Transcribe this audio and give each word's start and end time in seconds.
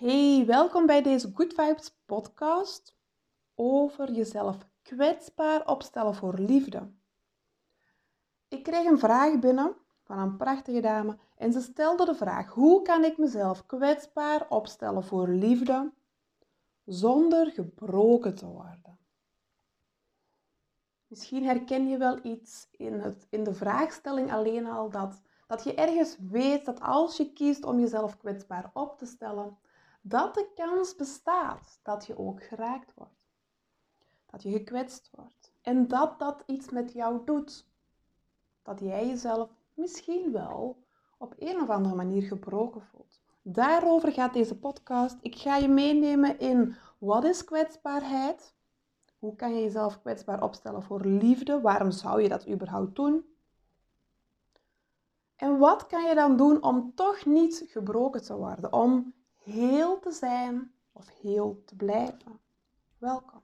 Hey, 0.00 0.44
welkom 0.46 0.86
bij 0.86 1.02
deze 1.02 1.30
Good 1.34 1.54
Vibes 1.54 1.96
podcast 2.06 2.96
over 3.54 4.12
jezelf 4.12 4.56
kwetsbaar 4.82 5.66
opstellen 5.66 6.14
voor 6.14 6.38
liefde. 6.38 6.90
Ik 8.48 8.62
kreeg 8.62 8.84
een 8.86 8.98
vraag 8.98 9.38
binnen 9.38 9.76
van 10.02 10.18
een 10.18 10.36
prachtige 10.36 10.80
dame 10.80 11.18
en 11.36 11.52
ze 11.52 11.60
stelde 11.60 12.04
de 12.04 12.14
vraag: 12.14 12.50
hoe 12.50 12.82
kan 12.82 13.04
ik 13.04 13.18
mezelf 13.18 13.66
kwetsbaar 13.66 14.46
opstellen 14.48 15.04
voor 15.04 15.28
liefde 15.28 15.92
zonder 16.84 17.50
gebroken 17.50 18.34
te 18.34 18.46
worden? 18.46 18.98
Misschien 21.06 21.44
herken 21.44 21.88
je 21.88 21.98
wel 21.98 22.18
iets 22.22 22.68
in, 22.70 23.00
het, 23.00 23.26
in 23.30 23.44
de 23.44 23.54
vraagstelling 23.54 24.32
alleen 24.32 24.66
al 24.66 24.90
dat, 24.90 25.20
dat 25.46 25.64
je 25.64 25.74
ergens 25.74 26.16
weet 26.30 26.64
dat 26.64 26.80
als 26.80 27.16
je 27.16 27.32
kiest 27.32 27.64
om 27.64 27.80
jezelf 27.80 28.16
kwetsbaar 28.16 28.70
op 28.74 28.98
te 28.98 29.06
stellen, 29.06 29.58
dat 30.00 30.34
de 30.34 30.50
kans 30.54 30.96
bestaat 30.96 31.80
dat 31.82 32.06
je 32.06 32.18
ook 32.18 32.42
geraakt 32.42 32.94
wordt. 32.94 33.28
Dat 34.26 34.42
je 34.42 34.50
gekwetst 34.50 35.10
wordt. 35.14 35.52
En 35.60 35.88
dat 35.88 36.18
dat 36.18 36.42
iets 36.46 36.70
met 36.70 36.92
jou 36.92 37.24
doet. 37.24 37.68
Dat 38.62 38.80
jij 38.80 39.06
jezelf 39.06 39.50
misschien 39.74 40.32
wel 40.32 40.82
op 41.18 41.34
een 41.38 41.60
of 41.60 41.68
andere 41.68 41.94
manier 41.94 42.22
gebroken 42.22 42.82
voelt. 42.82 43.20
Daarover 43.42 44.12
gaat 44.12 44.32
deze 44.32 44.58
podcast. 44.58 45.16
Ik 45.20 45.36
ga 45.36 45.56
je 45.56 45.68
meenemen 45.68 46.38
in 46.38 46.74
wat 46.98 47.24
is 47.24 47.44
kwetsbaarheid? 47.44 48.54
Hoe 49.18 49.36
kan 49.36 49.54
je 49.54 49.62
jezelf 49.62 50.00
kwetsbaar 50.00 50.42
opstellen 50.42 50.82
voor 50.82 51.04
liefde? 51.04 51.60
Waarom 51.60 51.90
zou 51.90 52.22
je 52.22 52.28
dat 52.28 52.48
überhaupt 52.48 52.96
doen? 52.96 53.24
En 55.36 55.58
wat 55.58 55.86
kan 55.86 56.04
je 56.04 56.14
dan 56.14 56.36
doen 56.36 56.62
om 56.62 56.94
toch 56.94 57.24
niet 57.24 57.64
gebroken 57.68 58.22
te 58.22 58.36
worden? 58.36 58.72
Om 58.72 59.14
heel 59.50 59.98
te 59.98 60.10
zijn 60.10 60.72
of 60.92 61.08
heel 61.20 61.62
te 61.64 61.76
blijven. 61.76 62.40
Welkom. 62.98 63.42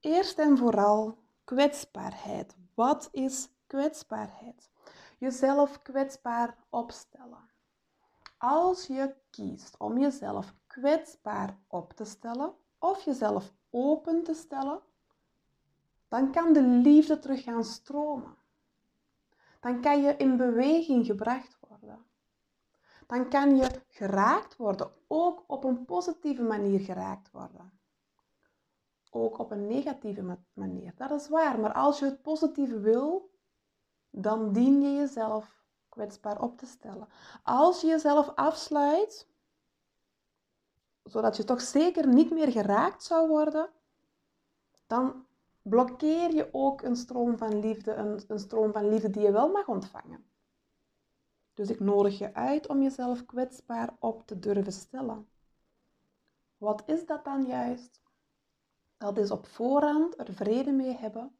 Eerst 0.00 0.38
en 0.38 0.58
vooral 0.58 1.18
kwetsbaarheid. 1.44 2.56
Wat 2.74 3.08
is 3.12 3.48
kwetsbaarheid? 3.66 4.70
Jezelf 5.18 5.82
kwetsbaar 5.82 6.56
opstellen. 6.70 7.50
Als 8.38 8.86
je 8.86 9.14
kiest 9.30 9.76
om 9.78 9.98
jezelf 9.98 10.54
kwetsbaar 10.66 11.58
op 11.68 11.92
te 11.92 12.04
stellen 12.04 12.54
of 12.78 13.04
jezelf 13.04 13.52
open 13.70 14.22
te 14.22 14.34
stellen, 14.34 14.80
dan 16.08 16.32
kan 16.32 16.52
de 16.52 16.62
liefde 16.62 17.18
terug 17.18 17.42
gaan 17.42 17.64
stromen. 17.64 18.36
Dan 19.60 19.80
kan 19.80 20.02
je 20.02 20.16
in 20.16 20.36
beweging 20.36 21.06
gebracht 21.06 21.56
worden 21.68 22.04
dan 23.14 23.28
kan 23.28 23.56
je 23.56 23.82
geraakt 23.88 24.56
worden, 24.56 24.90
ook 25.06 25.44
op 25.46 25.64
een 25.64 25.84
positieve 25.84 26.42
manier 26.42 26.80
geraakt 26.80 27.30
worden. 27.30 27.80
Ook 29.10 29.38
op 29.38 29.50
een 29.50 29.66
negatieve 29.66 30.38
manier, 30.52 30.92
dat 30.96 31.10
is 31.10 31.28
waar. 31.28 31.60
Maar 31.60 31.72
als 31.72 31.98
je 31.98 32.04
het 32.04 32.22
positieve 32.22 32.80
wil, 32.80 33.30
dan 34.10 34.52
dien 34.52 34.82
je 34.82 34.94
jezelf 34.94 35.64
kwetsbaar 35.88 36.42
op 36.42 36.58
te 36.58 36.66
stellen. 36.66 37.08
Als 37.42 37.80
je 37.80 37.86
jezelf 37.86 38.32
afsluit, 38.34 39.28
zodat 41.02 41.36
je 41.36 41.44
toch 41.44 41.60
zeker 41.60 42.08
niet 42.08 42.30
meer 42.30 42.52
geraakt 42.52 43.02
zou 43.02 43.28
worden, 43.28 43.70
dan 44.86 45.26
blokkeer 45.62 46.34
je 46.34 46.48
ook 46.52 46.82
een 46.82 46.96
stroom 46.96 47.38
van 47.38 47.60
liefde, 47.60 47.92
een, 47.92 48.22
een 48.28 48.38
stroom 48.38 48.72
van 48.72 48.88
liefde 48.88 49.10
die 49.10 49.22
je 49.22 49.32
wel 49.32 49.48
mag 49.48 49.68
ontvangen. 49.68 50.24
Dus 51.54 51.70
ik 51.70 51.80
nodig 51.80 52.18
je 52.18 52.34
uit 52.34 52.66
om 52.66 52.82
jezelf 52.82 53.24
kwetsbaar 53.24 53.96
op 53.98 54.26
te 54.26 54.38
durven 54.38 54.72
stellen. 54.72 55.28
Wat 56.56 56.82
is 56.86 57.06
dat 57.06 57.24
dan 57.24 57.44
juist? 57.44 58.02
Dat 58.96 59.18
is 59.18 59.30
op 59.30 59.46
voorhand 59.46 60.18
er 60.18 60.34
vrede 60.34 60.72
mee 60.72 60.96
hebben 60.96 61.36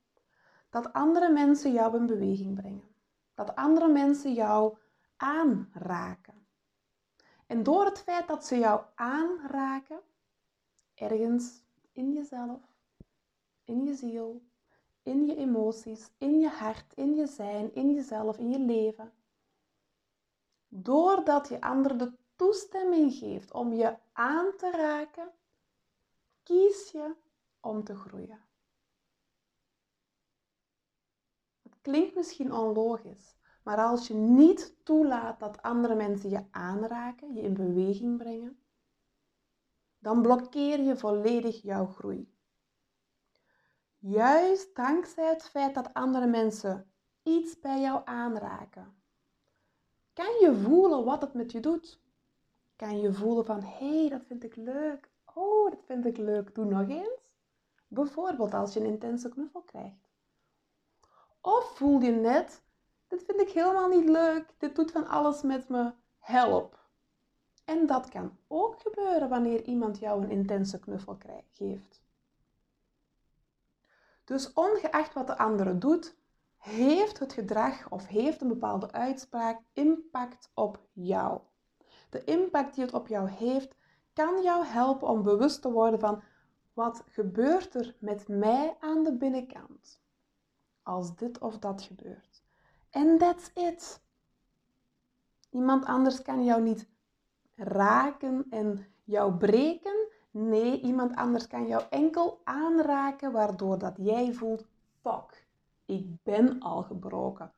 dat 0.70 0.92
andere 0.92 1.32
mensen 1.32 1.72
jou 1.72 1.97
in 1.97 2.06
beweging 2.06 2.54
brengen. 2.54 2.94
Dat 3.34 3.54
andere 3.54 3.88
mensen 3.88 4.32
jou 4.32 4.76
aanraken. 5.16 6.47
En 7.47 7.62
door 7.62 7.84
het 7.84 7.98
feit 7.98 8.28
dat 8.28 8.47
ze 8.47 8.58
jou 8.58 8.82
aanraken, 8.94 10.00
ergens 10.94 11.62
in 11.92 12.12
jezelf, 12.12 12.60
in 13.64 13.84
je 13.84 13.94
ziel, 13.94 14.42
in 15.03 15.26
je 15.26 15.36
emoties, 15.36 16.10
in 16.19 16.38
je 16.38 16.48
hart, 16.48 16.92
in 16.94 17.14
je 17.14 17.26
zijn, 17.26 17.74
in 17.74 17.94
jezelf, 17.94 18.38
in 18.38 18.50
je 18.50 18.58
leven, 18.58 19.12
doordat 20.76 21.48
je 21.48 21.60
anderen 21.60 21.98
de 21.98 22.12
toestemming 22.36 23.12
geeft 23.12 23.52
om 23.52 23.72
je 23.72 23.96
aan 24.12 24.56
te 24.56 24.70
raken, 24.70 25.32
kies 26.42 26.90
je 26.90 27.14
om 27.60 27.84
te 27.84 27.96
groeien. 27.96 28.44
Het 31.62 31.78
klinkt 31.80 32.14
misschien 32.14 32.52
onlogisch, 32.52 33.36
maar 33.62 33.78
als 33.78 34.06
je 34.06 34.14
niet 34.14 34.84
toelaat 34.84 35.40
dat 35.40 35.62
andere 35.62 35.94
mensen 35.94 36.30
je 36.30 36.44
aanraken, 36.50 37.34
je 37.34 37.41
in 37.41 37.54
beweging 37.54 38.18
brengen, 38.18 38.58
dan 39.98 40.22
blokkeer 40.22 40.80
je 40.80 40.96
volledig 40.96 41.62
jouw 41.62 41.86
groei. 41.86 42.32
Juist 43.98 44.76
dankzij 44.76 45.28
het 45.28 45.42
feit 45.42 45.74
dat 45.74 45.94
andere 45.94 46.26
mensen 46.26 46.92
iets 47.22 47.58
bij 47.58 47.80
jou 47.80 48.02
aanraken, 48.04 49.03
kan 50.14 50.34
je 50.41 50.54
voelen 50.62 51.04
wat 51.04 51.20
het 51.20 51.34
met 51.34 51.52
je 51.52 51.60
doet? 51.60 52.00
Kan 52.76 53.00
je 53.00 53.12
voelen 53.12 53.44
van, 53.44 53.62
hé, 53.62 53.98
hey, 53.98 54.08
dat 54.08 54.22
vind 54.26 54.44
ik 54.44 54.56
leuk. 54.56 55.10
Oh, 55.34 55.70
dat 55.70 55.80
vind 55.86 56.06
ik 56.06 56.16
leuk. 56.16 56.54
Doe 56.54 56.64
nog 56.64 56.88
eens. 56.88 57.30
Bijvoorbeeld 57.88 58.54
als 58.54 58.72
je 58.72 58.80
een 58.80 58.86
intense 58.86 59.28
knuffel 59.28 59.60
krijgt. 59.60 60.08
Of 61.41 61.76
voel 61.76 62.00
je 62.00 62.10
net, 62.10 62.62
dit 63.08 63.24
vind 63.24 63.41
ik 63.41 63.50
helemaal 63.50 63.88
niet 63.88 64.08
leuk. 64.08 64.54
Dit 64.58 64.76
doet 64.76 64.91
van 64.91 65.06
alles 65.06 65.42
met 65.42 65.69
me. 65.69 65.92
Help. 66.19 66.78
En 67.64 67.86
dat 67.86 68.08
kan 68.08 68.36
ook 68.48 68.80
gebeuren 68.80 69.28
wanneer 69.28 69.62
iemand 69.62 69.98
jou 69.98 70.22
een 70.22 70.30
intense 70.30 70.78
knuffel 70.78 71.19
geeft. 71.53 72.03
Dus 74.24 74.53
ongeacht 74.53 75.14
wat 75.14 75.26
de 75.26 75.38
andere 75.38 75.78
doet, 75.78 76.16
heeft 76.64 77.19
het 77.19 77.32
gedrag 77.32 77.91
of 77.91 78.06
heeft 78.06 78.41
een 78.41 78.48
bepaalde 78.48 78.92
uitspraak 78.92 79.60
impact 79.72 80.50
op 80.54 80.78
jou. 80.92 81.41
De 82.10 82.25
impact 82.25 82.75
die 82.75 82.84
het 82.84 82.94
op 82.94 83.08
jou 83.08 83.28
heeft, 83.28 83.75
kan 84.12 84.42
jou 84.42 84.64
helpen 84.64 85.08
om 85.08 85.22
bewust 85.22 85.62
te 85.62 85.72
worden 85.72 86.00
van 86.00 86.22
wat 86.72 87.03
gebeurt 87.06 87.74
er 87.74 87.97
met 87.98 88.28
mij 88.28 88.76
aan 88.80 89.03
de 89.03 89.16
binnenkant 89.16 90.00
als 90.82 91.16
dit 91.16 91.38
of 91.38 91.58
dat 91.58 91.82
gebeurt. 91.82 92.42
En 92.91 93.19
that's 93.19 93.50
it. 93.54 94.03
Iemand 95.50 95.84
anders 95.84 96.22
kan 96.22 96.44
jou 96.44 96.62
niet 96.62 96.88
raken 97.54 98.47
en 98.50 98.86
jou 99.04 99.34
breken. 99.34 100.08
Nee, 100.30 100.80
iemand 100.80 101.16
anders 101.16 101.47
kan 101.47 101.66
jou 101.66 101.82
enkel 101.91 102.41
aanraken 102.44 103.32
waardoor 103.32 103.78
dat 103.78 103.94
jij 103.97 104.32
voelt, 104.32 104.66
fuck, 105.00 105.44
ik 105.84 106.22
ben 106.22 106.61
al 106.61 106.83
gebroken. 106.83 107.53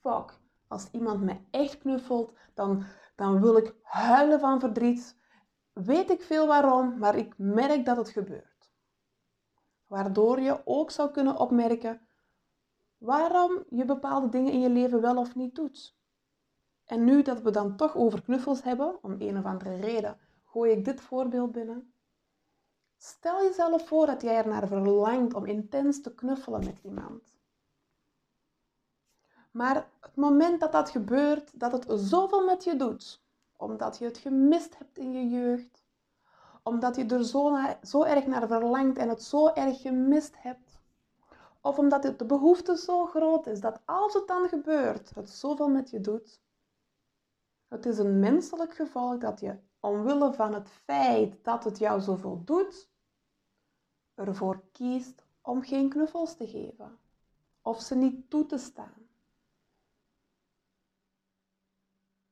Fuck. 0.00 0.38
Als 0.68 0.88
iemand 0.90 1.22
me 1.22 1.36
echt 1.50 1.78
knuffelt, 1.78 2.32
dan, 2.54 2.84
dan 3.14 3.40
wil 3.40 3.56
ik 3.56 3.74
huilen 3.82 4.40
van 4.40 4.60
verdriet. 4.60 5.16
Weet 5.72 6.10
ik 6.10 6.22
veel 6.22 6.46
waarom, 6.46 6.98
maar 6.98 7.16
ik 7.16 7.34
merk 7.36 7.84
dat 7.84 7.96
het 7.96 8.08
gebeurt. 8.08 8.70
Waardoor 9.86 10.40
je 10.40 10.60
ook 10.64 10.90
zou 10.90 11.10
kunnen 11.10 11.38
opmerken 11.38 12.00
waarom 13.00 13.64
je 13.68 13.84
bepaalde 13.84 14.28
dingen 14.28 14.52
in 14.52 14.60
je 14.60 14.70
leven 14.70 15.00
wel 15.00 15.16
of 15.16 15.34
niet 15.34 15.54
doet. 15.54 15.96
En 16.84 17.04
nu 17.04 17.22
dat 17.22 17.40
we 17.40 17.50
dan 17.50 17.76
toch 17.76 17.96
over 17.96 18.22
knuffels 18.22 18.62
hebben, 18.62 18.98
om 19.02 19.14
een 19.18 19.38
of 19.38 19.44
andere 19.44 19.76
reden, 19.76 20.18
gooi 20.44 20.72
ik 20.72 20.84
dit 20.84 21.00
voorbeeld 21.00 21.52
binnen. 21.52 21.92
Stel 22.96 23.42
jezelf 23.42 23.86
voor 23.86 24.06
dat 24.06 24.22
jij 24.22 24.36
er 24.36 24.48
naar 24.48 24.66
verlangt 24.66 25.34
om 25.34 25.46
intens 25.46 26.00
te 26.00 26.14
knuffelen 26.14 26.64
met 26.64 26.78
iemand. 26.82 27.29
Maar 29.50 29.88
het 30.00 30.16
moment 30.16 30.60
dat 30.60 30.72
dat 30.72 30.90
gebeurt, 30.90 31.60
dat 31.60 31.72
het 31.72 31.86
zoveel 31.88 32.44
met 32.44 32.64
je 32.64 32.76
doet, 32.76 33.22
omdat 33.56 33.98
je 33.98 34.04
het 34.04 34.18
gemist 34.18 34.78
hebt 34.78 34.98
in 34.98 35.12
je 35.12 35.28
jeugd, 35.28 35.82
omdat 36.62 36.96
je 36.96 37.04
er 37.04 37.24
zo, 37.24 37.58
zo 37.82 38.02
erg 38.02 38.26
naar 38.26 38.46
verlangt 38.46 38.98
en 38.98 39.08
het 39.08 39.22
zo 39.22 39.48
erg 39.48 39.80
gemist 39.80 40.42
hebt, 40.42 40.80
of 41.60 41.78
omdat 41.78 42.02
de 42.02 42.24
behoefte 42.24 42.76
zo 42.76 43.06
groot 43.06 43.46
is 43.46 43.60
dat 43.60 43.80
als 43.84 44.14
het 44.14 44.26
dan 44.26 44.48
gebeurt, 44.48 45.14
het 45.14 45.30
zoveel 45.30 45.68
met 45.68 45.90
je 45.90 46.00
doet. 46.00 46.40
Het 47.68 47.86
is 47.86 47.98
een 47.98 48.18
menselijk 48.18 48.74
gevolg 48.74 49.18
dat 49.18 49.40
je 49.40 49.58
omwille 49.80 50.32
van 50.32 50.54
het 50.54 50.68
feit 50.68 51.44
dat 51.44 51.64
het 51.64 51.78
jou 51.78 52.00
zoveel 52.00 52.42
doet, 52.44 52.88
ervoor 54.14 54.62
kiest 54.72 55.24
om 55.42 55.62
geen 55.62 55.88
knuffels 55.88 56.36
te 56.36 56.46
geven 56.46 56.98
of 57.62 57.80
ze 57.80 57.94
niet 57.94 58.30
toe 58.30 58.46
te 58.46 58.58
staan. 58.58 59.09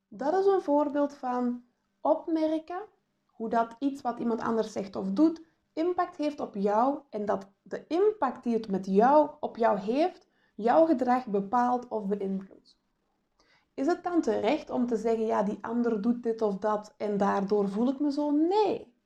Dat 0.09 0.35
is 0.35 0.47
een 0.47 0.63
voorbeeld 0.63 1.15
van 1.15 1.65
opmerken 2.01 2.83
hoe 3.27 3.49
dat 3.49 3.77
iets 3.79 4.01
wat 4.01 4.19
iemand 4.19 4.41
anders 4.41 4.73
zegt 4.73 4.97
of 4.97 5.11
doet 5.11 5.47
impact 5.73 6.17
heeft 6.17 6.41
op 6.41 6.55
jou 6.55 6.99
en 7.11 7.25
dat 7.25 7.47
de 7.63 7.87
impact 7.87 8.45
die 8.45 8.55
het 8.55 8.69
met 8.69 8.87
jou 8.87 9.31
op 9.41 9.57
jou 9.57 9.79
heeft, 9.79 10.29
jouw 10.55 10.87
gedrag 10.87 11.27
bepaalt 11.27 11.89
of 11.89 12.07
beïnvloedt. 12.07 12.79
Is 13.75 13.87
het 13.87 14.03
dan 14.05 14.21
terecht 14.21 14.71
om 14.71 14.87
te 14.87 14.97
zeggen, 14.97 15.27
ja, 15.27 15.43
die 15.43 15.59
ander 15.61 16.03
doet 16.03 16.23
dit 16.23 16.43
of 16.43 16.59
dat 16.59 16.95
en 16.97 17.17
daardoor 17.17 17.69
voel 17.69 17.89
ik 17.89 18.01
me 18.01 18.13
zo? 18.13 18.31
Nee. 18.31 18.97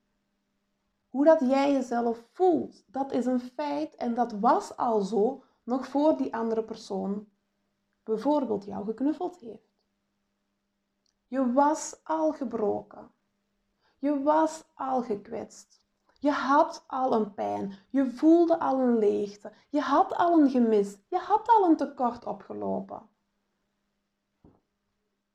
Hoe 1.08 1.24
dat 1.24 1.40
jij 1.40 1.72
jezelf 1.72 2.24
voelt, 2.32 2.84
dat 2.86 3.12
is 3.12 3.26
een 3.26 3.40
feit 3.40 3.94
en 3.94 4.14
dat 4.14 4.32
was 4.32 4.76
al 4.76 5.00
zo 5.00 5.44
nog 5.62 5.86
voor 5.86 6.16
die 6.16 6.34
andere 6.34 6.64
persoon 6.64 7.28
bijvoorbeeld 8.02 8.64
jou 8.64 8.84
geknuffeld 8.84 9.36
heeft. 9.36 9.71
Je 11.32 11.52
was 11.52 12.00
al 12.02 12.32
gebroken. 12.32 13.10
Je 13.98 14.22
was 14.22 14.64
al 14.74 15.02
gekwetst. 15.02 15.80
Je 16.18 16.30
had 16.30 16.84
al 16.86 17.12
een 17.12 17.34
pijn. 17.34 17.74
Je 17.90 18.10
voelde 18.10 18.58
al 18.58 18.80
een 18.80 18.98
leegte. 18.98 19.52
Je 19.68 19.80
had 19.80 20.14
al 20.14 20.38
een 20.38 20.50
gemis. 20.50 20.98
Je 21.08 21.18
had 21.18 21.48
al 21.48 21.64
een 21.64 21.76
tekort 21.76 22.24
opgelopen. 22.24 23.08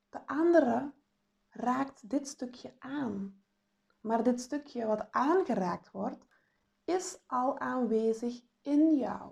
De 0.10 0.26
andere 0.26 0.92
raakt 1.50 2.10
dit 2.10 2.28
stukje 2.28 2.74
aan. 2.80 3.44
Maar 4.02 4.24
dit 4.24 4.42
stukje 4.42 4.86
wat 4.86 5.12
aangeraakt 5.12 5.92
wordt, 5.92 6.26
is 6.84 7.20
al 7.28 7.60
aanwezig 7.60 8.42
in 8.62 8.96
jou. 8.96 9.32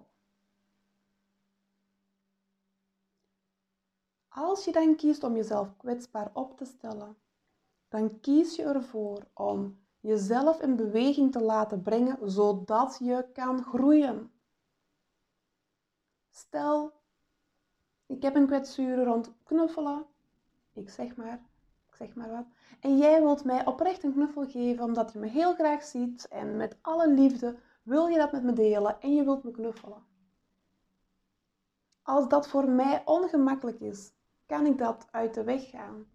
Als 4.37 4.65
je 4.65 4.71
dan 4.71 4.95
kiest 4.95 5.23
om 5.23 5.35
jezelf 5.35 5.77
kwetsbaar 5.77 6.29
op 6.33 6.57
te 6.57 6.65
stellen, 6.65 7.17
dan 7.87 8.19
kies 8.19 8.55
je 8.55 8.63
ervoor 8.63 9.27
om 9.33 9.79
jezelf 9.99 10.61
in 10.61 10.75
beweging 10.75 11.31
te 11.31 11.41
laten 11.41 11.81
brengen 11.81 12.31
zodat 12.31 12.97
je 12.99 13.25
kan 13.33 13.63
groeien. 13.63 14.31
Stel, 16.29 16.93
ik 18.05 18.21
heb 18.21 18.35
een 18.35 18.45
kwetsuur 18.45 19.03
rond 19.03 19.33
knuffelen, 19.43 20.05
ik 20.73 20.89
zeg 20.89 21.15
maar, 21.15 21.41
ik 21.87 21.95
zeg 21.95 22.15
maar 22.15 22.29
wat, 22.29 22.45
en 22.79 22.97
jij 22.97 23.21
wilt 23.21 23.43
mij 23.43 23.65
oprecht 23.65 24.03
een 24.03 24.13
knuffel 24.13 24.47
geven 24.47 24.83
omdat 24.83 25.13
je 25.13 25.19
me 25.19 25.27
heel 25.27 25.53
graag 25.53 25.83
ziet 25.83 26.27
en 26.27 26.57
met 26.57 26.77
alle 26.81 27.09
liefde 27.09 27.55
wil 27.83 28.07
je 28.07 28.17
dat 28.17 28.31
met 28.31 28.43
me 28.43 28.53
delen 28.53 29.01
en 29.01 29.13
je 29.13 29.23
wilt 29.23 29.43
me 29.43 29.51
knuffelen. 29.51 30.03
Als 32.01 32.27
dat 32.27 32.47
voor 32.47 32.69
mij 32.69 33.01
ongemakkelijk 33.05 33.79
is, 33.79 34.13
kan 34.45 34.65
ik 34.65 34.77
dat 34.77 35.07
uit 35.12 35.33
de 35.33 35.44
weg 35.44 35.69
gaan. 35.69 36.06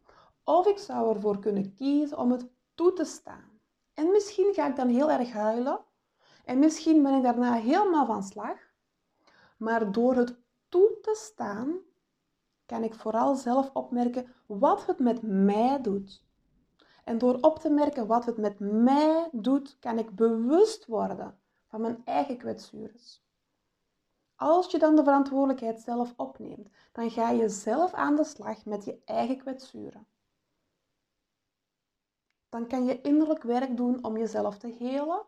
Of 0.44 0.66
ik 0.66 0.78
zou 0.78 1.14
ervoor 1.14 1.38
kunnen 1.38 1.74
kiezen 1.74 2.18
om 2.18 2.30
het 2.30 2.46
toe 2.74 2.92
te 2.92 3.04
staan. 3.04 3.60
En 3.94 4.10
misschien 4.10 4.54
ga 4.54 4.66
ik 4.66 4.76
dan 4.76 4.88
heel 4.88 5.10
erg 5.10 5.32
huilen. 5.32 5.80
En 6.44 6.58
misschien 6.58 7.02
ben 7.02 7.14
ik 7.14 7.22
daarna 7.22 7.52
helemaal 7.52 8.06
van 8.06 8.22
slag. 8.22 8.58
Maar 9.56 9.92
door 9.92 10.14
het 10.14 10.36
toe 10.68 10.98
te 11.02 11.14
staan, 11.14 11.78
kan 12.66 12.82
ik 12.82 12.94
vooral 12.94 13.34
zelf 13.34 13.70
opmerken 13.72 14.26
wat 14.46 14.86
het 14.86 14.98
met 14.98 15.22
mij 15.22 15.80
doet. 15.80 16.24
En 17.04 17.18
door 17.18 17.38
op 17.40 17.58
te 17.58 17.70
merken 17.70 18.06
wat 18.06 18.24
het 18.24 18.36
met 18.36 18.58
mij 18.58 19.28
doet, 19.32 19.78
kan 19.78 19.98
ik 19.98 20.14
bewust 20.14 20.86
worden 20.86 21.38
van 21.66 21.80
mijn 21.80 22.02
eigen 22.04 22.38
kwetsures. 22.38 23.24
Als 24.40 24.70
je 24.70 24.78
dan 24.78 24.96
de 24.96 25.04
verantwoordelijkheid 25.04 25.80
zelf 25.80 26.14
opneemt, 26.16 26.68
dan 26.92 27.10
ga 27.10 27.30
je 27.30 27.48
zelf 27.48 27.92
aan 27.92 28.16
de 28.16 28.24
slag 28.24 28.64
met 28.64 28.84
je 28.84 28.98
eigen 29.04 29.38
kwetsuren. 29.38 30.06
Dan 32.48 32.66
kan 32.66 32.84
je 32.84 33.00
innerlijk 33.00 33.42
werk 33.42 33.76
doen 33.76 34.04
om 34.04 34.16
jezelf 34.16 34.58
te 34.58 34.76
helen. 34.78 35.22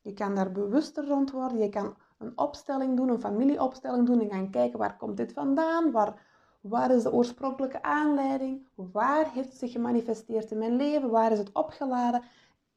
Je 0.00 0.12
kan 0.12 0.34
daar 0.34 0.52
bewuster 0.52 1.06
rond 1.06 1.30
worden. 1.30 1.58
Je 1.58 1.68
kan 1.68 1.96
een 2.18 2.38
opstelling 2.38 2.96
doen, 2.96 3.08
een 3.08 3.20
familieopstelling 3.20 4.06
doen 4.06 4.20
en 4.20 4.30
gaan 4.30 4.50
kijken 4.50 4.78
waar 4.78 4.96
komt 4.96 5.16
dit 5.16 5.32
vandaan, 5.32 5.90
waar, 5.90 6.22
waar 6.60 6.90
is 6.90 7.02
de 7.02 7.12
oorspronkelijke 7.12 7.82
aanleiding, 7.82 8.66
waar 8.74 9.32
heeft 9.32 9.48
het 9.48 9.58
zich 9.58 9.72
gemanifesteerd 9.72 10.50
in 10.50 10.58
mijn 10.58 10.76
leven, 10.76 11.10
waar 11.10 11.32
is 11.32 11.38
het 11.38 11.52
opgeladen 11.52 12.22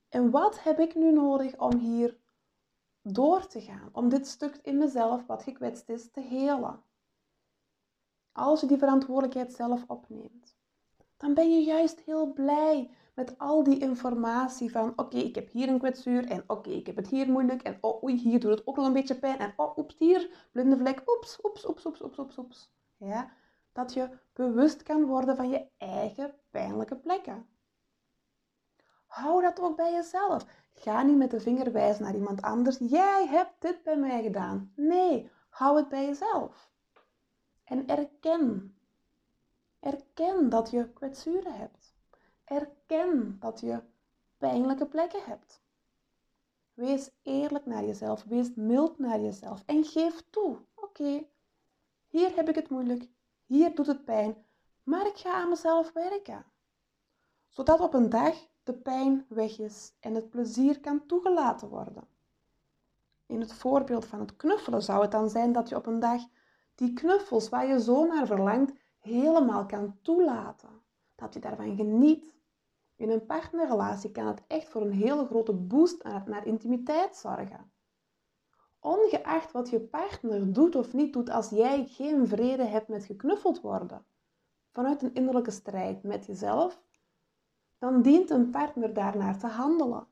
en 0.10 0.32
wat 0.32 0.64
heb 0.64 0.80
ik 0.80 0.96
nu 0.96 1.12
nodig 1.12 1.58
om 1.58 1.78
hier 1.78 2.18
door 3.02 3.48
te 3.48 3.62
gaan, 3.62 3.90
om 3.92 4.10
dit 4.10 4.28
stuk 4.28 4.60
in 4.62 4.78
mezelf 4.78 5.26
wat 5.26 5.44
gekwetst 5.44 5.90
is 5.90 6.12
te 6.12 6.22
helen. 6.22 6.84
Als 8.32 8.62
je 8.62 8.68
die 8.68 8.78
verantwoordelijkheid 8.78 9.54
zelf 9.54 9.84
opneemt, 9.88 10.56
dan 11.18 11.34
ben 11.34 11.52
je 11.52 11.64
juist 11.64 12.00
heel 12.00 12.34
blij 12.34 12.90
met 13.14 13.38
al 13.38 13.64
die 13.64 13.80
informatie 13.80 14.72
van 14.72 14.94
oké, 14.96 15.18
ik 15.18 15.36
heb 15.36 15.50
hier 15.52 15.70
een 15.70 15.80
kwetsuur 15.80 16.30
en 16.30 16.44
oké, 16.48 16.70
ik 16.70 16.86
heb 16.86 16.96
het 16.96 17.08
hier 17.08 17.32
moeilijk 17.32 17.62
en 17.62 17.78
oh, 17.82 18.04
oei, 18.04 18.18
hier 18.18 18.40
doet 18.40 18.52
het 18.52 18.68
ook 18.68 18.76
nog 18.76 18.86
een 18.86 18.94
beetje 18.94 19.20
pijn 19.20 19.38
en 19.38 19.54
oh, 19.56 19.78
oeps, 19.78 19.96
hier, 19.98 20.48
blinde 20.52 20.78
vlek, 20.78 21.02
oeps, 21.06 21.40
oeps, 21.44 21.68
oeps, 21.68 21.86
oeps, 21.86 22.02
oeps, 22.02 22.18
oeps, 22.20 22.38
oeps. 22.38 22.72
Ja, 22.98 23.32
dat 23.72 23.94
je 23.94 24.10
bewust 24.34 24.84
kan 24.84 25.06
worden 25.06 25.36
van 25.36 25.50
je 25.50 25.68
eigen 25.78 26.34
pijnlijke 26.50 26.96
plekken. 26.96 27.48
Hou 29.12 29.42
dat 29.42 29.60
ook 29.60 29.76
bij 29.76 29.92
jezelf. 29.92 30.46
Ga 30.74 31.02
niet 31.02 31.18
met 31.18 31.32
de 31.32 31.40
vinger 31.40 31.72
wijzen 31.72 32.04
naar 32.04 32.16
iemand 32.16 32.42
anders. 32.42 32.78
Jij 32.78 33.28
hebt 33.28 33.62
dit 33.62 33.84
bij 33.84 33.98
mij 33.98 34.24
gedaan. 34.24 34.72
Nee, 34.76 35.32
hou 35.50 35.78
het 35.78 35.90
bij 35.90 36.06
jezelf. 36.06 36.72
En 37.64 37.88
erken. 37.88 38.76
Erken 39.80 40.50
dat 40.50 40.70
je 40.70 40.90
kwetsuren 40.94 41.54
hebt. 41.56 41.94
Erken 42.44 43.38
dat 43.40 43.60
je 43.60 43.82
pijnlijke 44.38 44.86
plekken 44.86 45.24
hebt. 45.24 45.62
Wees 46.74 47.12
eerlijk 47.22 47.66
naar 47.66 47.84
jezelf. 47.86 48.24
Wees 48.24 48.54
mild 48.56 49.00
naar 49.00 49.20
jezelf. 49.20 49.64
En 49.66 49.84
geef 49.84 50.24
toe. 50.30 50.58
Oké, 50.76 51.26
hier 52.08 52.36
heb 52.36 52.50
ik 52.50 52.56
het 52.56 52.70
moeilijk. 52.70 53.08
Hier 53.46 53.76
doet 53.76 53.88
het 53.88 54.06
pijn. 54.06 54.46
Maar 54.84 55.08
ik 55.08 55.18
ga 55.18 55.34
aan 55.34 55.50
mezelf 55.50 55.92
werken. 55.94 56.46
Zodat 57.50 57.80
op 57.80 57.94
een 57.94 58.10
dag 58.10 58.50
de 58.64 58.74
pijn 58.74 59.26
weg 59.28 59.60
is 59.60 59.94
en 60.00 60.16
het 60.16 60.30
plezier 60.30 60.80
kan 60.80 61.06
toegelaten 61.06 61.68
worden. 61.68 62.08
In 63.26 63.40
het 63.40 63.54
voorbeeld 63.54 64.06
van 64.06 64.20
het 64.20 64.36
knuffelen 64.36 64.84
zou 64.84 65.02
het 65.02 65.12
dan 65.12 65.30
zijn 65.30 65.52
dat 65.52 65.70
je 65.70 65.76
op 65.76 65.86
een 65.86 66.00
dag 66.00 66.22
die 66.76 66.94
knuffels 66.94 67.50
waar 67.50 67.68
je 67.68 67.82
zo 67.82 68.06
naar 68.06 68.28
verlangt 68.28 68.74
helemaal 69.00 69.66
kan 69.66 69.98
toelaten. 70.02 70.70
Dat 71.16 71.34
je 71.34 71.40
daarvan 71.40 71.76
geniet. 71.76 72.36
In 72.96 73.10
een 73.10 73.26
partnerrelatie 73.26 74.12
kan 74.12 74.28
het 74.28 74.42
echt 74.48 74.70
voor 74.70 74.82
een 74.82 74.92
hele 74.92 75.26
grote 75.26 75.54
boost 75.54 76.04
naar 76.04 76.46
intimiteit 76.46 77.16
zorgen. 77.16 77.72
Ongeacht 78.80 79.52
wat 79.52 79.70
je 79.70 79.80
partner 79.80 80.54
doet 80.54 80.76
of 80.76 80.94
niet 80.94 81.14
doet 81.14 81.30
als 81.30 81.50
jij 81.50 81.86
geen 81.86 82.28
vrede 82.28 82.64
hebt 82.64 82.88
met 82.88 83.06
geknuffeld 83.06 83.62
worden. 83.62 84.06
Vanuit 84.72 85.02
een 85.02 85.14
innerlijke 85.14 85.52
strijd 85.52 86.04
met 86.04 86.26
jezelf 86.26 86.82
dan 87.82 88.02
dient 88.02 88.30
een 88.30 88.50
partner 88.50 88.94
daarnaar 88.94 89.38
te 89.38 89.48
handelen. 89.48 90.08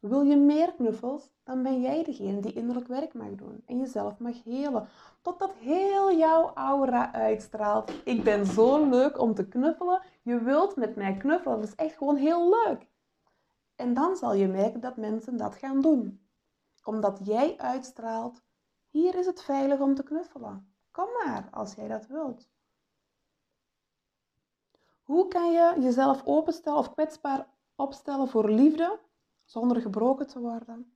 Wil 0.00 0.22
je 0.22 0.36
meer 0.36 0.72
knuffels, 0.72 1.30
dan 1.44 1.62
ben 1.62 1.80
jij 1.80 2.04
degene 2.04 2.40
die 2.40 2.52
innerlijk 2.52 2.86
werk 2.86 3.14
mag 3.14 3.34
doen 3.34 3.62
en 3.66 3.78
jezelf 3.78 4.18
mag 4.18 4.44
helen. 4.44 4.88
Totdat 5.22 5.52
heel 5.54 6.12
jouw 6.12 6.50
aura 6.54 7.12
uitstraalt. 7.12 7.92
Ik 8.04 8.24
ben 8.24 8.46
zo 8.46 8.88
leuk 8.88 9.20
om 9.20 9.34
te 9.34 9.48
knuffelen. 9.48 10.02
Je 10.22 10.42
wilt 10.42 10.76
met 10.76 10.96
mij 10.96 11.16
knuffelen. 11.16 11.60
Dat 11.60 11.68
is 11.68 11.74
echt 11.74 11.96
gewoon 11.96 12.16
heel 12.16 12.48
leuk. 12.48 12.86
En 13.76 13.94
dan 13.94 14.16
zal 14.16 14.34
je 14.34 14.48
merken 14.48 14.80
dat 14.80 14.96
mensen 14.96 15.36
dat 15.36 15.54
gaan 15.54 15.80
doen. 15.80 16.20
Omdat 16.84 17.20
jij 17.22 17.54
uitstraalt, 17.56 18.42
hier 18.88 19.14
is 19.14 19.26
het 19.26 19.42
veilig 19.42 19.80
om 19.80 19.94
te 19.94 20.02
knuffelen. 20.02 20.74
Kom 20.90 21.08
maar 21.24 21.48
als 21.50 21.74
jij 21.74 21.88
dat 21.88 22.06
wilt. 22.06 22.48
Hoe 25.08 25.28
kan 25.28 25.52
je 25.52 25.74
jezelf 25.80 26.22
openstellen 26.24 26.78
of 26.78 26.92
kwetsbaar 26.92 27.46
opstellen 27.76 28.28
voor 28.28 28.50
liefde 28.50 28.98
zonder 29.44 29.80
gebroken 29.80 30.26
te 30.26 30.40
worden? 30.40 30.92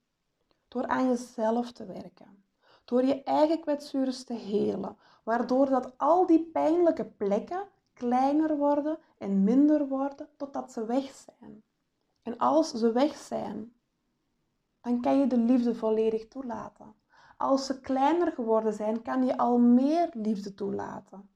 Door 0.68 0.86
aan 0.86 1.08
jezelf 1.08 1.72
te 1.72 1.84
werken. 1.84 2.44
Door 2.84 3.04
je 3.04 3.22
eigen 3.22 3.60
kwetsures 3.60 4.24
te 4.24 4.32
helen, 4.32 4.96
waardoor 5.22 5.68
dat 5.68 5.98
al 5.98 6.26
die 6.26 6.40
pijnlijke 6.40 7.04
plekken 7.04 7.68
kleiner 7.92 8.56
worden 8.56 8.98
en 9.18 9.44
minder 9.44 9.88
worden 9.88 10.28
totdat 10.36 10.72
ze 10.72 10.86
weg 10.86 11.14
zijn. 11.14 11.62
En 12.22 12.38
als 12.38 12.70
ze 12.70 12.92
weg 12.92 13.16
zijn, 13.16 13.72
dan 14.80 15.00
kan 15.00 15.18
je 15.18 15.26
de 15.26 15.38
liefde 15.38 15.74
volledig 15.74 16.28
toelaten. 16.28 16.94
Als 17.36 17.66
ze 17.66 17.80
kleiner 17.80 18.32
geworden 18.32 18.72
zijn, 18.72 19.02
kan 19.02 19.24
je 19.24 19.36
al 19.36 19.58
meer 19.58 20.10
liefde 20.12 20.54
toelaten. 20.54 21.30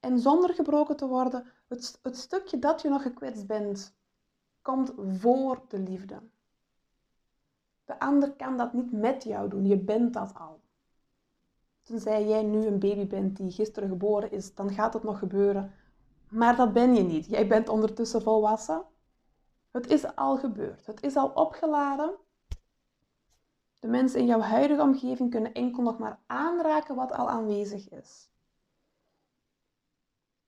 En 0.00 0.18
zonder 0.18 0.54
gebroken 0.54 0.96
te 0.96 1.06
worden, 1.06 1.44
het, 1.68 1.98
het 2.02 2.16
stukje 2.16 2.58
dat 2.58 2.82
je 2.82 2.88
nog 2.88 3.02
gekwetst 3.02 3.46
bent, 3.46 3.94
komt 4.62 4.92
voor 5.18 5.62
de 5.68 5.78
liefde. 5.78 6.20
De 7.84 7.98
ander 7.98 8.32
kan 8.32 8.56
dat 8.56 8.72
niet 8.72 8.92
met 8.92 9.24
jou 9.24 9.48
doen, 9.48 9.66
je 9.66 9.78
bent 9.78 10.14
dat 10.14 10.34
al. 10.34 10.60
Tenzij 11.82 12.26
jij 12.26 12.42
nu 12.42 12.66
een 12.66 12.78
baby 12.78 13.06
bent 13.06 13.36
die 13.36 13.50
gisteren 13.50 13.88
geboren 13.88 14.30
is, 14.30 14.54
dan 14.54 14.70
gaat 14.70 14.94
het 14.94 15.02
nog 15.02 15.18
gebeuren. 15.18 15.72
Maar 16.28 16.56
dat 16.56 16.72
ben 16.72 16.94
je 16.94 17.02
niet. 17.02 17.26
Jij 17.26 17.46
bent 17.46 17.68
ondertussen 17.68 18.22
volwassen. 18.22 18.84
Het 19.70 19.90
is 19.90 20.16
al 20.16 20.36
gebeurd. 20.36 20.86
Het 20.86 21.02
is 21.02 21.16
al 21.16 21.28
opgeladen. 21.28 22.14
De 23.78 23.88
mensen 23.88 24.20
in 24.20 24.26
jouw 24.26 24.40
huidige 24.40 24.82
omgeving 24.82 25.30
kunnen 25.30 25.52
enkel 25.52 25.82
nog 25.82 25.98
maar 25.98 26.18
aanraken 26.26 26.94
wat 26.94 27.12
al 27.12 27.28
aanwezig 27.28 27.88
is. 27.88 28.30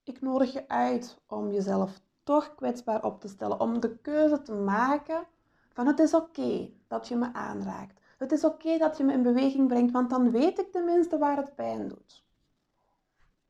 Ik 0.09 0.21
nodig 0.21 0.53
je 0.53 0.69
uit 0.69 1.19
om 1.27 1.53
jezelf 1.53 2.01
toch 2.23 2.55
kwetsbaar 2.55 3.05
op 3.05 3.21
te 3.21 3.29
stellen, 3.29 3.61
om 3.61 3.81
de 3.81 3.97
keuze 3.97 4.43
te 4.43 4.53
maken 4.53 5.27
van 5.73 5.87
het 5.87 5.99
is 5.99 6.15
oké 6.15 6.71
dat 6.87 7.09
je 7.09 7.17
me 7.17 7.33
aanraakt. 7.33 8.01
Het 8.19 8.33
is 8.33 8.45
oké 8.45 8.79
dat 8.79 8.97
je 8.97 9.05
me 9.05 9.13
in 9.13 9.23
beweging 9.23 9.69
brengt, 9.69 9.93
want 9.93 10.11
dan 10.11 10.31
weet 10.31 10.59
ik 10.59 10.73
tenminste 10.73 11.19
waar 11.19 11.37
het 11.37 11.55
pijn 11.55 11.89
doet. 11.89 12.25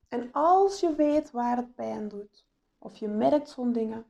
En 0.08 0.32
als 0.32 0.80
je 0.80 0.94
weet 0.94 1.30
waar 1.30 1.56
het 1.56 1.74
pijn 1.74 2.08
doet, 2.08 2.44
of 2.78 2.96
je 2.96 3.08
merkt 3.08 3.48
zo'n 3.48 3.72
dingen, 3.72 4.04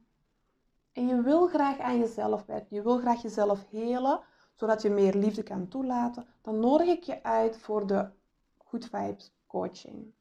en 0.93 1.07
je 1.07 1.23
wil 1.23 1.47
graag 1.47 1.79
aan 1.79 1.99
jezelf 1.99 2.47
werken, 2.47 2.77
je 2.77 2.83
wil 2.83 2.99
graag 2.99 3.23
jezelf 3.23 3.67
helen, 3.71 4.21
zodat 4.55 4.83
je 4.83 4.91
meer 4.91 5.15
liefde 5.15 5.43
kan 5.43 5.69
toelaten, 5.69 6.27
dan 6.43 6.61
nodig 6.61 6.87
ik 6.87 7.03
je 7.03 7.23
uit 7.23 7.59
voor 7.59 7.87
de 7.87 8.09
Good 8.65 8.85
Vibes 8.85 9.33
coaching. 9.47 10.13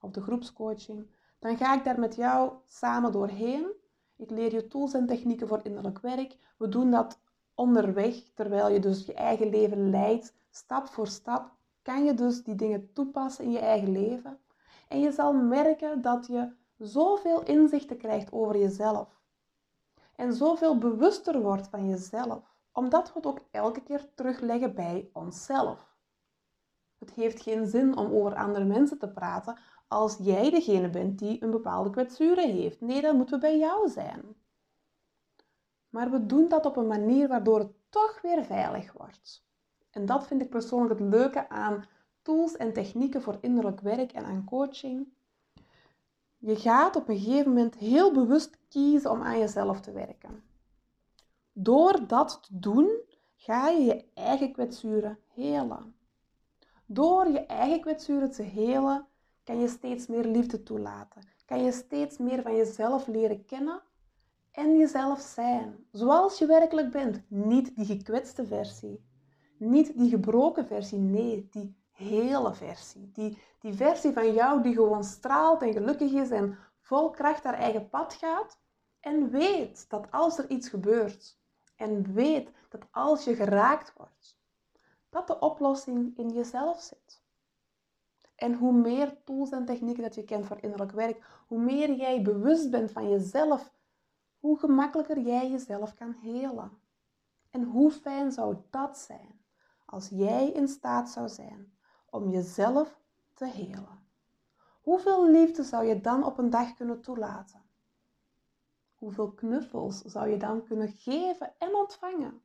Of 0.00 0.10
de 0.10 0.20
groepscoaching. 0.20 1.06
Dan 1.44 1.56
ga 1.56 1.74
ik 1.74 1.84
daar 1.84 1.98
met 1.98 2.14
jou 2.14 2.52
samen 2.66 3.12
doorheen. 3.12 3.72
Ik 4.16 4.30
leer 4.30 4.52
je 4.52 4.68
tools 4.68 4.92
en 4.92 5.06
technieken 5.06 5.48
voor 5.48 5.60
innerlijk 5.62 5.98
werk. 5.98 6.36
We 6.56 6.68
doen 6.68 6.90
dat 6.90 7.20
onderweg, 7.54 8.14
terwijl 8.34 8.68
je 8.68 8.78
dus 8.78 9.06
je 9.06 9.14
eigen 9.14 9.48
leven 9.48 9.90
leidt, 9.90 10.34
stap 10.50 10.86
voor 10.86 11.06
stap, 11.06 11.52
kan 11.82 12.04
je 12.04 12.14
dus 12.14 12.42
die 12.42 12.54
dingen 12.54 12.92
toepassen 12.92 13.44
in 13.44 13.50
je 13.50 13.58
eigen 13.58 13.92
leven. 13.92 14.38
En 14.88 15.00
je 15.00 15.12
zal 15.12 15.32
merken 15.32 16.02
dat 16.02 16.26
je 16.26 16.52
zoveel 16.78 17.42
inzichten 17.42 17.96
krijgt 17.96 18.32
over 18.32 18.58
jezelf. 18.58 19.20
En 20.16 20.32
zoveel 20.32 20.78
bewuster 20.78 21.40
wordt 21.40 21.68
van 21.68 21.88
jezelf 21.88 22.52
omdat 22.72 23.08
we 23.08 23.12
het 23.14 23.26
ook 23.26 23.40
elke 23.50 23.82
keer 23.82 24.14
terugleggen 24.14 24.74
bij 24.74 25.10
onszelf. 25.12 25.92
Het 26.98 27.10
heeft 27.10 27.42
geen 27.42 27.66
zin 27.66 27.96
om 27.96 28.12
over 28.12 28.34
andere 28.34 28.64
mensen 28.64 28.98
te 28.98 29.08
praten 29.08 29.58
als 29.88 30.16
jij 30.20 30.50
degene 30.50 30.90
bent 30.90 31.18
die 31.18 31.42
een 31.42 31.50
bepaalde 31.50 31.90
kwetsure 31.90 32.46
heeft. 32.46 32.80
Nee, 32.80 33.00
dat 33.00 33.14
moeten 33.14 33.34
we 33.34 33.46
bij 33.46 33.58
jou 33.58 33.88
zijn. 33.88 34.22
Maar 35.90 36.10
we 36.10 36.26
doen 36.26 36.48
dat 36.48 36.66
op 36.66 36.76
een 36.76 36.86
manier 36.86 37.28
waardoor 37.28 37.58
het 37.58 37.72
toch 37.88 38.18
weer 38.22 38.44
veilig 38.44 38.92
wordt. 38.92 39.44
En 39.90 40.06
dat 40.06 40.26
vind 40.26 40.42
ik 40.42 40.50
persoonlijk 40.50 41.00
het 41.00 41.08
leuke 41.08 41.48
aan 41.48 41.84
tools 42.22 42.56
en 42.56 42.72
technieken 42.72 43.22
voor 43.22 43.38
innerlijk 43.40 43.80
werk 43.80 44.12
en 44.12 44.24
aan 44.24 44.44
coaching. 44.44 45.08
Je 46.38 46.56
gaat 46.56 46.96
op 46.96 47.08
een 47.08 47.18
gegeven 47.18 47.48
moment 47.48 47.74
heel 47.74 48.12
bewust 48.12 48.58
kiezen 48.68 49.10
om 49.10 49.22
aan 49.22 49.38
jezelf 49.38 49.80
te 49.80 49.92
werken. 49.92 50.42
Door 51.52 52.06
dat 52.06 52.38
te 52.42 52.58
doen, 52.58 52.90
ga 53.36 53.68
je 53.68 53.84
je 53.84 54.04
eigen 54.14 54.52
kwetsuren 54.52 55.18
helen. 55.34 55.94
Door 56.86 57.28
je 57.28 57.46
eigen 57.46 57.80
kwetsuren 57.80 58.30
te 58.30 58.42
helen, 58.42 59.06
kan 59.44 59.60
je 59.60 59.68
steeds 59.68 60.06
meer 60.06 60.24
liefde 60.24 60.62
toelaten. 60.62 61.22
Kan 61.46 61.64
je 61.64 61.72
steeds 61.72 62.18
meer 62.18 62.42
van 62.42 62.56
jezelf 62.56 63.06
leren 63.06 63.44
kennen 63.44 63.82
en 64.50 64.78
jezelf 64.78 65.20
zijn. 65.20 65.86
Zoals 65.92 66.38
je 66.38 66.46
werkelijk 66.46 66.90
bent. 66.90 67.22
Niet 67.28 67.76
die 67.76 67.84
gekwetste 67.84 68.46
versie. 68.46 69.04
Niet 69.58 69.98
die 69.98 70.10
gebroken 70.10 70.66
versie. 70.66 70.98
Nee, 70.98 71.48
die 71.50 71.76
hele 71.90 72.54
versie. 72.54 73.10
Die, 73.12 73.38
die 73.60 73.72
versie 73.72 74.12
van 74.12 74.32
jou 74.32 74.62
die 74.62 74.74
gewoon 74.74 75.04
straalt 75.04 75.62
en 75.62 75.72
gelukkig 75.72 76.12
is 76.12 76.30
en 76.30 76.58
vol 76.80 77.10
kracht 77.10 77.44
haar 77.44 77.54
eigen 77.54 77.88
pad 77.88 78.14
gaat. 78.14 78.58
En 79.00 79.30
weet 79.30 79.88
dat 79.88 80.10
als 80.10 80.38
er 80.38 80.50
iets 80.50 80.68
gebeurt, 80.68 81.38
en 81.76 82.12
weet 82.12 82.50
dat 82.68 82.86
als 82.90 83.24
je 83.24 83.34
geraakt 83.34 83.92
wordt, 83.96 84.38
dat 85.08 85.26
de 85.26 85.38
oplossing 85.38 86.18
in 86.18 86.28
jezelf 86.28 86.80
zit. 86.80 87.23
En 88.34 88.54
hoe 88.54 88.72
meer 88.72 89.22
tools 89.24 89.50
en 89.50 89.64
technieken 89.64 90.02
dat 90.02 90.14
je 90.14 90.24
kent 90.24 90.46
voor 90.46 90.58
innerlijk 90.60 90.92
werk, 90.92 91.24
hoe 91.46 91.58
meer 91.58 91.92
jij 91.92 92.22
bewust 92.22 92.70
bent 92.70 92.90
van 92.90 93.08
jezelf, 93.10 93.72
hoe 94.38 94.58
gemakkelijker 94.58 95.20
jij 95.20 95.50
jezelf 95.50 95.94
kan 95.94 96.12
helen. 96.12 96.70
En 97.50 97.62
hoe 97.64 97.90
fijn 97.90 98.32
zou 98.32 98.56
dat 98.70 98.98
zijn 98.98 99.40
als 99.84 100.08
jij 100.08 100.50
in 100.50 100.68
staat 100.68 101.10
zou 101.10 101.28
zijn 101.28 101.76
om 102.10 102.30
jezelf 102.30 103.00
te 103.34 103.46
helen? 103.46 104.02
Hoeveel 104.82 105.30
liefde 105.30 105.62
zou 105.62 105.84
je 105.84 106.00
dan 106.00 106.24
op 106.24 106.38
een 106.38 106.50
dag 106.50 106.74
kunnen 106.74 107.00
toelaten? 107.00 107.62
Hoeveel 108.94 109.32
knuffels 109.32 110.00
zou 110.00 110.28
je 110.28 110.36
dan 110.36 110.64
kunnen 110.64 110.88
geven 110.88 111.52
en 111.58 111.74
ontvangen? 111.74 112.42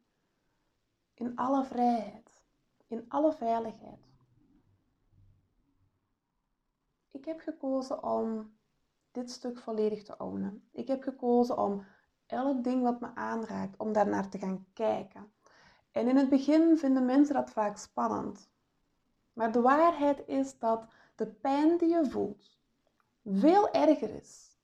In 1.14 1.36
alle 1.36 1.64
vrijheid, 1.64 2.42
in 2.88 3.06
alle 3.08 3.34
veiligheid. 3.34 4.09
Ik 7.20 7.26
heb 7.26 7.40
gekozen 7.40 8.04
om 8.04 8.54
dit 9.12 9.32
stuk 9.32 9.60
volledig 9.60 10.04
te 10.04 10.18
ownen. 10.18 10.70
Ik 10.72 10.88
heb 10.88 11.04
gekozen 11.04 11.58
om 11.58 11.86
elk 12.26 12.64
ding 12.64 12.84
wat 12.84 13.00
me 13.00 13.16
aanraakt, 13.16 13.78
om 13.78 13.94
daarnaar 13.94 14.30
te 14.30 14.38
gaan 14.38 14.66
kijken. 14.74 15.32
En 15.92 16.08
in 16.08 16.18
het 16.18 16.30
begin 16.30 16.78
vinden 16.78 17.06
mensen 17.06 17.36
dat 17.36 17.52
vaak 17.52 17.78
spannend. 17.78 18.50
Maar 19.34 19.52
de 19.52 19.62
waarheid 19.62 20.28
is 20.28 20.60
dat 20.60 20.86
de 21.16 21.26
pijn 21.28 21.78
die 21.78 21.90
je 21.90 22.10
voelt 22.10 22.58
veel 23.24 23.72
erger 23.72 24.10
is 24.10 24.58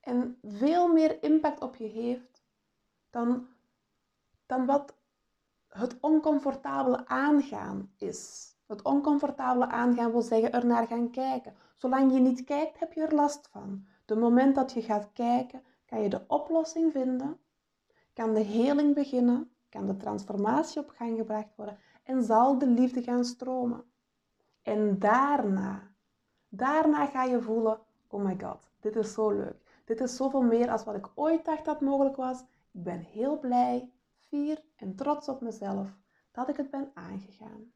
en 0.00 0.38
veel 0.42 0.92
meer 0.92 1.22
impact 1.22 1.60
op 1.60 1.76
je 1.76 1.86
heeft 1.86 2.42
dan, 3.10 3.48
dan 4.46 4.66
wat 4.66 4.94
het 5.68 5.96
oncomfortabele 6.00 7.06
aangaan 7.06 7.92
is. 7.96 8.50
Het 8.66 8.82
oncomfortabele 8.82 9.66
aangaan 9.66 10.10
wil 10.10 10.22
zeggen 10.22 10.52
er 10.52 10.66
naar 10.66 10.86
gaan 10.86 11.10
kijken. 11.10 11.56
Zolang 11.76 12.12
je 12.12 12.18
niet 12.18 12.44
kijkt, 12.44 12.78
heb 12.78 12.92
je 12.92 13.00
er 13.00 13.14
last 13.14 13.48
van. 13.48 13.86
De 14.04 14.16
moment 14.16 14.54
dat 14.54 14.72
je 14.72 14.82
gaat 14.82 15.12
kijken, 15.12 15.62
kan 15.86 16.02
je 16.02 16.08
de 16.08 16.24
oplossing 16.26 16.92
vinden, 16.92 17.38
kan 18.12 18.34
de 18.34 18.40
heling 18.40 18.94
beginnen, 18.94 19.50
kan 19.68 19.86
de 19.86 19.96
transformatie 19.96 20.80
op 20.80 20.88
gang 20.88 21.16
gebracht 21.16 21.56
worden 21.56 21.78
en 22.02 22.22
zal 22.22 22.58
de 22.58 22.66
liefde 22.66 23.02
gaan 23.02 23.24
stromen. 23.24 23.84
En 24.62 24.98
daarna, 24.98 25.94
daarna 26.48 27.06
ga 27.06 27.24
je 27.24 27.42
voelen, 27.42 27.80
oh 28.08 28.24
my 28.24 28.36
god, 28.40 28.70
dit 28.80 28.96
is 28.96 29.12
zo 29.12 29.30
leuk. 29.30 29.82
Dit 29.84 30.00
is 30.00 30.16
zoveel 30.16 30.42
meer 30.42 30.70
als 30.70 30.84
wat 30.84 30.94
ik 30.94 31.10
ooit 31.14 31.44
dacht 31.44 31.64
dat 31.64 31.80
mogelijk 31.80 32.16
was. 32.16 32.40
Ik 32.70 32.82
ben 32.82 33.00
heel 33.00 33.38
blij, 33.38 33.92
fier 34.18 34.64
en 34.76 34.94
trots 34.94 35.28
op 35.28 35.40
mezelf 35.40 35.96
dat 36.32 36.48
ik 36.48 36.56
het 36.56 36.70
ben 36.70 36.90
aangegaan. 36.94 37.72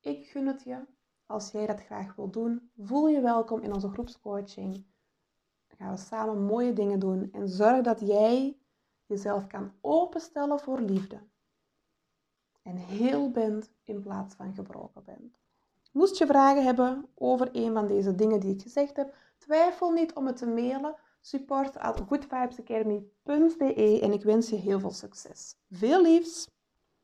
Ik 0.00 0.26
gun 0.26 0.46
het 0.46 0.62
je. 0.62 0.86
Als 1.26 1.50
jij 1.50 1.66
dat 1.66 1.80
graag 1.80 2.14
wil 2.14 2.30
doen, 2.30 2.70
voel 2.78 3.08
je 3.08 3.20
welkom 3.20 3.60
in 3.60 3.74
onze 3.74 3.88
groepscoaching. 3.88 4.72
Dan 5.66 5.76
gaan 5.78 5.90
we 5.90 6.00
samen 6.00 6.42
mooie 6.42 6.72
dingen 6.72 6.98
doen 6.98 7.28
en 7.32 7.48
zorg 7.48 7.82
dat 7.82 8.00
jij 8.00 8.58
jezelf 9.06 9.46
kan 9.46 9.72
openstellen 9.80 10.60
voor 10.60 10.80
liefde. 10.80 11.18
En 12.62 12.76
heel 12.76 13.30
bent 13.30 13.70
in 13.82 14.00
plaats 14.00 14.34
van 14.34 14.54
gebroken 14.54 15.04
bent. 15.04 15.38
Moest 15.92 16.18
je 16.18 16.26
vragen 16.26 16.64
hebben 16.64 17.08
over 17.14 17.48
een 17.52 17.72
van 17.72 17.86
deze 17.86 18.14
dingen 18.14 18.40
die 18.40 18.54
ik 18.54 18.62
gezegd 18.62 18.96
heb, 18.96 19.14
Twijfel 19.38 19.90
niet 19.90 20.14
om 20.14 20.26
het 20.26 20.36
te 20.36 20.46
mailen. 20.46 20.94
Support 21.20 21.76
en 24.02 24.12
ik 24.12 24.22
wens 24.22 24.50
je 24.50 24.56
heel 24.56 24.80
veel 24.80 24.90
succes. 24.90 25.56
Veel 25.70 26.02
liefs! 26.02 26.55